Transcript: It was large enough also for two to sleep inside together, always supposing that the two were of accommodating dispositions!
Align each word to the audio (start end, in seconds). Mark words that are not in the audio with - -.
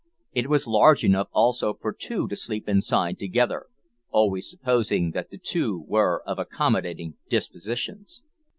It 0.33 0.49
was 0.49 0.65
large 0.65 1.03
enough 1.05 1.27
also 1.31 1.75
for 1.75 1.93
two 1.93 2.27
to 2.29 2.35
sleep 2.35 2.67
inside 2.67 3.19
together, 3.19 3.67
always 4.09 4.49
supposing 4.49 5.11
that 5.11 5.29
the 5.29 5.37
two 5.37 5.85
were 5.87 6.23
of 6.25 6.39
accommodating 6.39 7.17
dispositions! 7.29 8.23